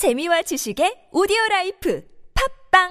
[0.00, 2.02] 재미와 지식의 오디오 라이프
[2.72, 2.88] 팟빵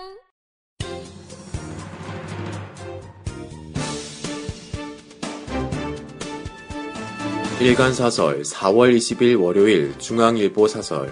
[7.61, 11.11] 일간 사설 4월 20일 월요일 중앙일보 사설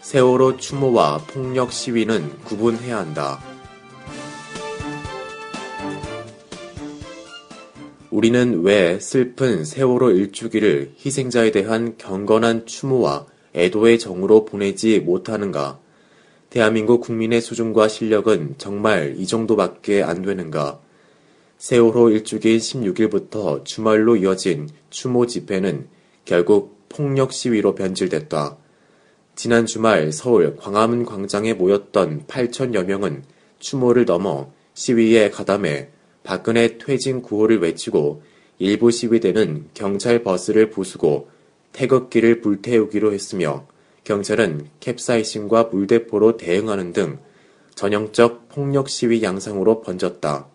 [0.00, 3.44] 세월호 추모와 폭력 시위는 구분해야 한다.
[8.10, 13.26] 우리는 왜 슬픈 세월호 일주기를 희생자에 대한 경건한 추모와
[13.56, 15.80] 애도의 정으로 보내지 못하는가?
[16.50, 20.78] 대한민국 국민의 수준과 실력은 정말 이 정도밖에 안 되는가?
[21.58, 25.88] 세월호 일주기인 16일부터 주말로 이어진 추모 집회는
[26.26, 28.58] 결국 폭력 시위로 변질됐다.
[29.34, 33.24] 지난 주말 서울 광화문 광장에 모였던 8천여 명은
[33.58, 35.88] 추모를 넘어 시위에 가담해
[36.22, 38.22] 박근혜 퇴진 구호를 외치고
[38.58, 41.28] 일부 시위대는 경찰 버스를 부수고
[41.76, 43.66] 태극기를 불태우기로 했으며
[44.04, 47.18] 경찰은 캡사이신과 물대포로 대응하는 등
[47.74, 50.46] 전형적 폭력 시위 양상으로 번졌다.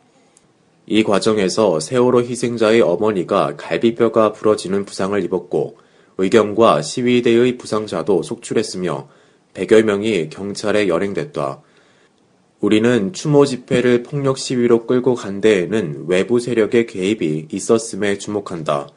[0.87, 5.77] 이 과정에서 세월호 희생자의 어머니가 갈비뼈가 부러지는 부상을 입었고
[6.17, 9.07] 의경과 시위대의 부상자도 속출했으며
[9.53, 11.61] 100여 명이 경찰에 연행됐다.
[12.61, 18.87] 우리는 추모 집회를 폭력 시위로 끌고 간 데에는 외부 세력의 개입이 있었음에 주목한다.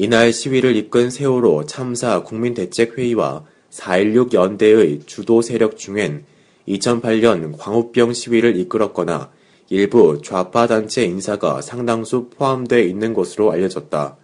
[0.00, 6.24] 이날 시위를 이끈 세월호 참사 국민대책회의와 4.16 연대의 주도 세력 중엔
[6.68, 9.32] 2008년 광우병 시위를 이끌었거나
[9.70, 14.16] 일부 좌파 단체 인사가 상당수 포함되어 있는 것으로 알려졌다.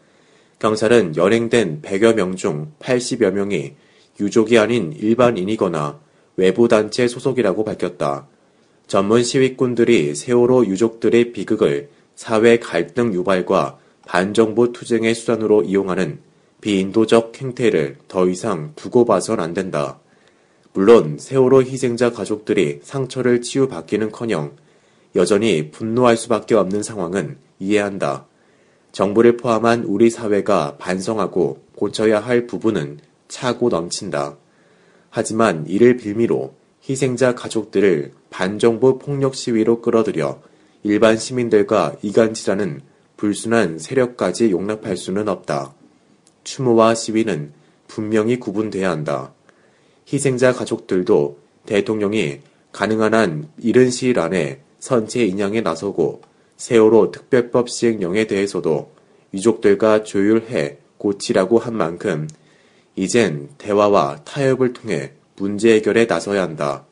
[0.61, 3.75] 경찰은 연행된 100여 명 중 80여 명이
[4.21, 5.99] 유족이 아닌 일반인이거나
[6.37, 8.29] 외부 단체 소속이라고 밝혔다.
[8.87, 16.19] 전문 시위꾼들이 세월호 유족들의 비극을 사회 갈등 유발과 반정부 투쟁의 수단으로 이용하는
[16.61, 19.99] 비인도적 행태를 더 이상 두고 봐선 안 된다.
[20.73, 24.57] 물론 세월호 희생자 가족들이 상처를 치유받기는 커녕
[25.15, 28.27] 여전히 분노할 수밖에 없는 상황은 이해한다.
[28.93, 32.99] 정부를 포함한 우리 사회가 반성하고 고쳐야 할 부분은
[33.29, 34.37] 차고 넘친다.
[35.11, 36.55] 하지만 이를 빌미로
[36.89, 40.43] 희생자 가족들을 반정부 폭력 시위로 끌어들여
[40.83, 42.83] 일반 시민들과 이간질하는
[43.17, 45.75] 불순한 세력까지 용납할 수는 없다.
[46.45, 47.53] 추모와 시위는
[47.89, 49.33] 분명히 구분돼야 한다.
[50.13, 52.41] 희생자 가족들도 대통령이
[52.73, 56.23] 가능한 한 이른 시일 안에 선체 인양에 나서고
[56.57, 58.93] 세월호 특별법 시행령에 대해서도
[59.33, 62.29] 유족들과 조율해 고치라고 한 만큼
[62.97, 66.85] 이젠 대화와 타협을 통해 문제 해결에 나서야 한다.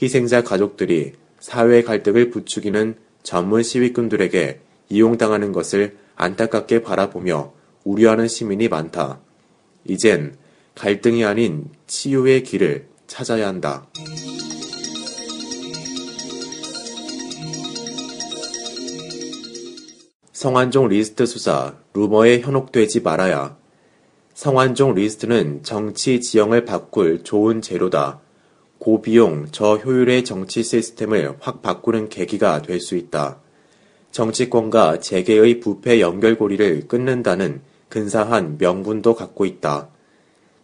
[0.00, 7.52] 희생자 가족들이 사회 갈등을 부추기는 전문 시위꾼들에게 이용당하는 것을 안타깝게 바라보며
[7.84, 9.20] 우려하는 시민이 많다.
[9.84, 10.36] 이젠
[10.74, 13.86] 갈등이 아닌 치유의 길을 찾아야 한다.
[20.32, 23.56] 성완종 리스트 수사, 루머에 현혹되지 말아야.
[24.34, 28.20] 성완종 리스트는 정치 지형을 바꿀 좋은 재료다.
[28.78, 33.40] 고비용, 저효율의 정치 시스템을 확 바꾸는 계기가 될 수 있다.
[34.16, 37.60] 정치권과 재계의 부패 연결고리를 끊는다는
[37.90, 39.88] 근사한 명분도 갖고 있다.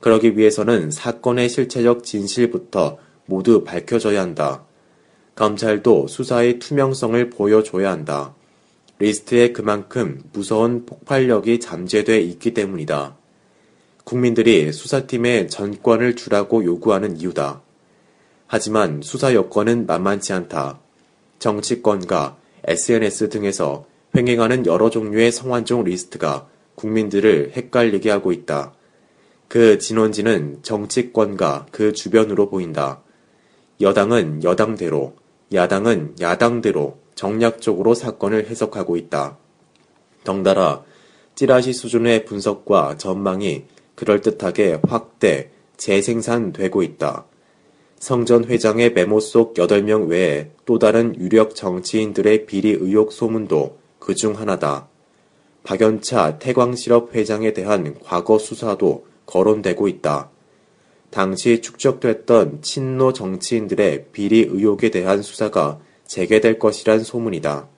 [0.01, 2.97] 그러기 위해서는 사건의 실체적 진실부터
[3.27, 4.65] 모두 밝혀져야 한다.
[5.35, 8.35] 검찰도 수사의 투명성을 보여줘야 한다.
[8.99, 13.19] 리스트에 그만큼 무서운 폭발력이 잠재돼 있기 때문이다.
[14.05, 17.61] 국민들이 수사팀에 전권을 주라고 요구하는 이유다.
[18.47, 20.79] 하지만 수사 여건은 만만치 않다.
[21.39, 23.87] 정치권과 SNS 등에서
[24.17, 28.75] 횡행하는 여러 종류의 성완종 리스트가 국민들을 헷갈리게 하고 있다.
[29.49, 33.03] 그 진원지는 정치권과 그 주변으로 보인다.
[33.81, 35.15] 여당은 여당대로,
[35.53, 39.39] 야당은 야당대로 정략적으로 사건을 해석하고 있다.
[40.25, 40.85] 덩달아
[41.35, 47.27] 찌라시 수준의 분석과 전망이 그럴듯하게 확대, 재생산되고 있다.
[48.03, 54.17] 성 전 회장의 메모 속 8명 외에 또 다른 유력 정치인들의 비리 의혹 소문도 그
[54.17, 54.89] 중 하나다.
[55.63, 60.31] 박연차 태광실업 회장에 대한 과거 수사도 거론되고 있다.
[61.11, 67.69] 당시 축적됐던 친노 정치인들의 비리 의혹에 대한 수사가 재개될 것이란 소문이다.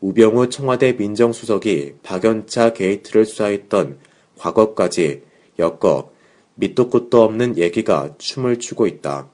[0.00, 3.98] 우병우 청와대 민정수석이 박연차 게이트를 수사했던
[4.38, 5.20] 과거까지
[5.58, 6.12] 엮어
[6.54, 9.28] 밑도 끝도 없는 얘기가 춤을 추고 있다.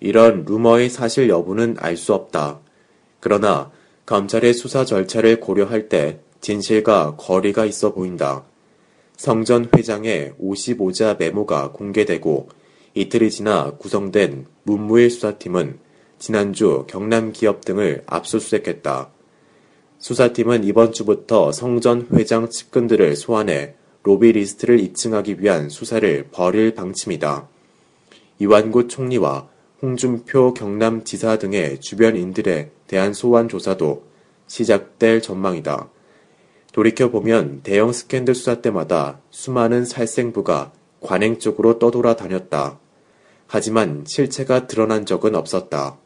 [0.00, 2.60] 이런 루머의 사실 여부는 알 수 없다.
[3.20, 3.70] 그러나
[4.06, 8.44] 검찰의 수사 절차를 고려할 때 진실과 거리가 있어 보인다.
[9.16, 12.48] 성전 회장의 55자 메모가 공개되고
[12.94, 15.78] 이틀이 지나 구성된 문무일 수사팀은
[16.18, 19.10] 지난주 경남 기업 등을 압수수색했다.
[19.98, 27.48] 수사팀은 이번 주부터 성 전 회장 측근들을 소환해 로비 리스트를 입증하기 위한 수사를 벌일 방침이다.
[28.38, 29.48] 이완구 총리와
[29.84, 34.04] 홍준표 경남지사 등의 주변인들에 대한 소환 조사도
[34.46, 35.90] 시작될 전망이다.
[36.72, 40.72] 돌이켜보면 대형 스캔들 수사 때마다 수많은 살생부가
[41.02, 42.80] 관행 쪽으로 떠돌아 다녔다.
[43.46, 45.98] 하지만 실체가 드러난 적은 없었다.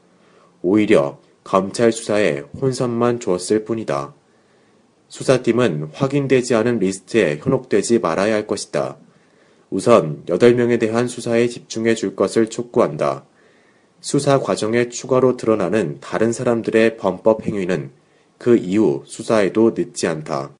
[0.60, 4.12] 오히려 검찰 수사에 혼선만 주었을 뿐이다.
[5.06, 8.96] 수사팀은 확인되지 않은 리스트에 현혹되지 말아야 할 것이다.
[9.70, 13.24] 우선 8명에 대한 수사에 집중해 줄 것을 촉구한다.
[14.00, 17.90] 수사 과정에 추가로 드러나는 다른 사람들의 범법 행위는
[18.38, 20.52] 그 이후 수사에도 늦지 않다.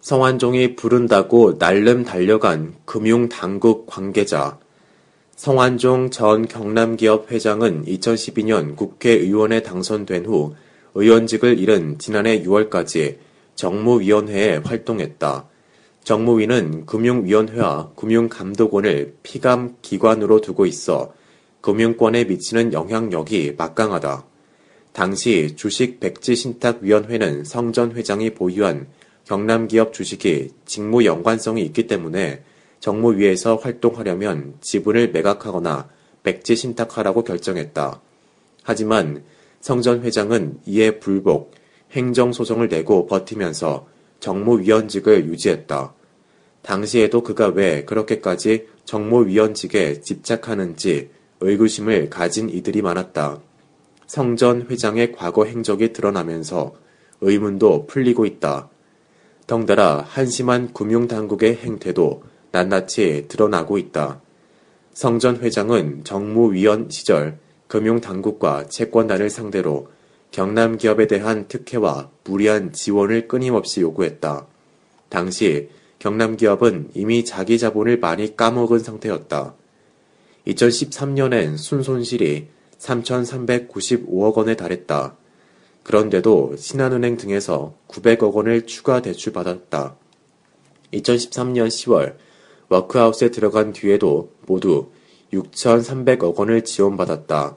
[0.00, 4.58] 성환종이 부른다고 날름 달려간 금융당국 관계자.
[5.36, 10.54] 성환종 전 경남기업 회장은 2012년 국회의원에 당선된 후
[10.94, 13.18] 의원직을 잃은 지난해 6월까지
[13.54, 15.49] 정무위원회에 활동했다.
[16.04, 21.12] 정무위는 금융위원회와 금융감독원을 피감 기관으로 두고 있어
[21.60, 24.24] 금융권에 미치는 영향력이 막강하다.
[24.92, 28.88] 당시 주식 백지 신탁위원회는 성전 회장이 보유한
[29.24, 32.42] 경남 기업 주식이 직무 연관성이 있기 때문에
[32.80, 35.88] 정무위에서 활동하려면 지분을 매각하거나
[36.22, 38.00] 백지 신탁하라고 결정했다.
[38.62, 39.22] 하지만
[39.60, 41.52] 성전 회장은 이에 불복,
[41.92, 43.86] 행정소송을 내고 버티면서
[44.20, 45.94] 정무위원직을 유지했다.
[46.62, 53.40] 당시에도 그가 왜 그렇게까지 정무위원직에 집착하는지 의구심을 가진 이들이 많았다.
[54.06, 56.74] 성전 회장의 과거 행적이 드러나면서
[57.20, 58.68] 의문도 풀리고 있다.
[59.46, 62.22] 덩달아 한심한 금융당국의 행태도
[62.52, 64.20] 낱낱이 드러나고 있다.
[64.92, 67.38] 성전 회장은 정무위원 시절
[67.68, 69.88] 금융당국과 채권단을 상대로
[70.30, 74.46] 경남 기업에 대한 특혜와 무리한 지원을 끊임없이 요구했다.
[75.08, 75.68] 당시
[75.98, 79.54] 경남 기업은 이미 자기 자본을 많이 까먹은 상태였다.
[80.46, 82.48] 2013년엔 순손실이
[82.78, 85.16] 3,395억 원에 달했다.
[85.82, 89.96] 그런데도 신한은행 등에서 900억 원을 추가 대출받았다.
[90.92, 92.16] 2013년 10월
[92.68, 94.90] 워크아웃에 들어간 뒤에도 모두
[95.32, 97.56] 6,300억 원을 지원받았다.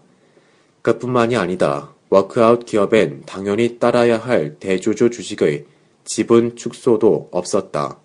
[0.81, 1.92] 그뿐만이 아니다.
[2.13, 5.65] 워크아웃 기업엔 당연히 따라야 할 대주주 주식의
[6.03, 7.99] 지분 축소도 없었다.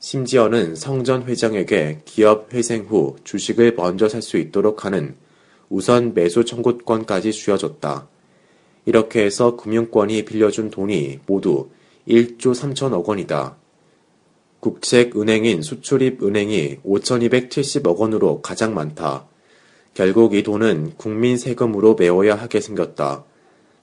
[0.00, 5.14] 심지어는 성전 회장에게 기업 회생 후 주식을 먼저 살 수 있도록 하는
[5.68, 8.08] 우선 매수 청구권까지 쥐어줬다.
[8.86, 11.68] 이렇게 해서 금융권이 빌려준 돈이 모두
[12.08, 13.56] 1조 3천억 원이다.
[14.58, 19.28] 국책은행인 수출입은행이 5,270억 원으로 가장 많다.
[19.94, 23.24] 결국 이 돈은 국민 세금으로 메워야 하게 생겼다.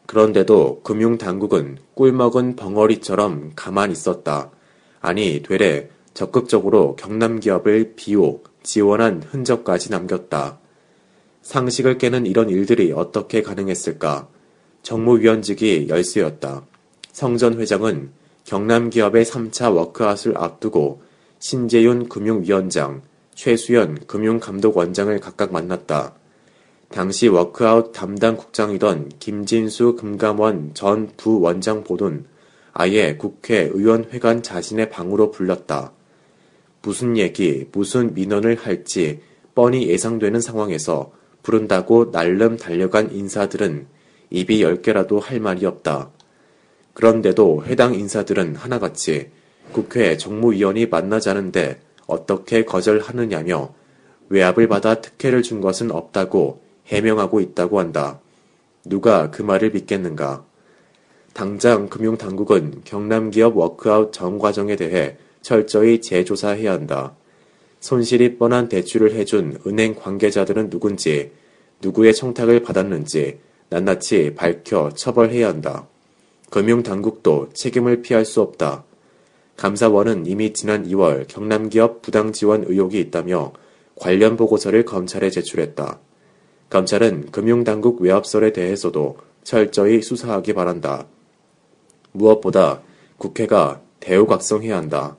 [0.06, 4.52] 그런데도 금융당국은 꿀먹은 벙어리처럼 가만히 있었다.
[5.02, 10.60] 아니, 되레 적극적으로 경남 기업을 비호, 지원한 흔적까지 남겼다.
[11.42, 14.28] 상식을 깨는 이런 일들이 어떻게 가능했을까?
[14.82, 16.66] 정무위원직이 열쇠였다.
[17.12, 18.12] 성전 회장은
[18.46, 21.02] 경남 기업의 3차 워크아웃을 앞두고
[21.40, 23.02] 신재윤 금융위원장,
[23.36, 26.16] 최수연 금융감독원장을 각각 만났다.
[26.90, 32.26] 당시 워크아웃 담당 국장이던 김진수 금감원 전 부원장 보돈
[32.72, 35.92] 아예 국회 의원회관 자신의 방으로 불렀다.
[36.82, 39.22] 무슨 얘기, 무슨 민원을 할지
[39.54, 41.12] 뻔히 예상되는 상황에서
[41.44, 43.88] 부른다고 날름 달려간 인사들은
[44.30, 46.12] 입이 열 개라도 할 말이 없다.
[46.94, 49.30] 그런데도 해당 인사들은 하나같이
[49.72, 53.74] 국회 정무위원이 만나자는데 어떻게 거절하느냐며
[54.30, 58.20] 외압을 받아 특혜를 준 것은 없다고 해명하고 있다고 한다.
[58.84, 60.46] 누가 그 말을 믿겠는가?
[61.34, 67.16] 당장 금융당국은 경남 기업 워크아웃 전 과정에 대해 철저히 재조사해야 한다.
[67.82, 71.32] 손실이 뻔한 대출을 해준 은행 관계자들은 누군지,
[71.82, 75.88] 누구의 청탁을 받았는지, 낱낱이 밝혀 처벌해야 한다.
[76.50, 78.86] 금융당국도 책임을 피할 수 없다.
[79.58, 83.54] 감사원은 이미 지난 2월 경남기업 부당 지원 의혹이 있다며
[83.96, 86.00] 관련 보고서를 검찰에 제출했다.
[86.70, 91.08] 검찰은 금융당국 외압설에 대해서도 철저히 수사하기 바란다.
[92.12, 92.82] 무엇보다
[93.18, 95.16] 국회가 대우각성해야 한다.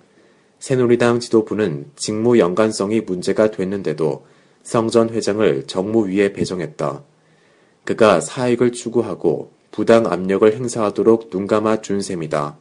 [0.59, 4.27] 새누리당 지도부는 직무 연관성이 문제가 됐는데도
[4.63, 7.03] 성전 회장을 정무위에 배정했다.
[7.85, 12.59] 그가 사익을 추구하고 부당 압력을 행사하도록 눈감아 준 셈이다.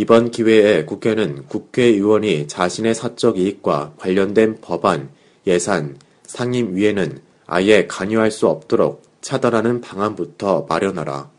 [0.00, 5.08] 이번 기회에 국회는 국회의원이 자신의 사적 이익과 관련된 법안,
[5.44, 11.30] 예산, 상임위에는 아예 관여할 수 없도록 차단하는 방안부터 마련하라.